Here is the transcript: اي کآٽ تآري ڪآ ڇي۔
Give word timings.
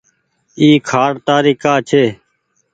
اي 0.59 0.69
کآٽ 0.89 1.11
تآري 1.27 1.53
ڪآ 1.63 1.73
ڇي۔ 1.89 2.03